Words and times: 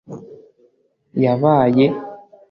yabaye 1.23 1.85